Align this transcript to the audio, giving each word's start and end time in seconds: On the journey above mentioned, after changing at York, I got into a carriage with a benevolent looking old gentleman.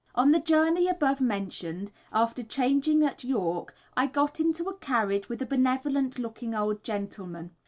On 0.15 0.31
the 0.31 0.39
journey 0.39 0.87
above 0.87 1.21
mentioned, 1.21 1.91
after 2.11 2.41
changing 2.41 3.03
at 3.05 3.23
York, 3.23 3.75
I 3.95 4.07
got 4.07 4.39
into 4.39 4.63
a 4.67 4.73
carriage 4.77 5.29
with 5.29 5.43
a 5.43 5.45
benevolent 5.45 6.17
looking 6.17 6.55
old 6.55 6.83
gentleman. 6.83 7.51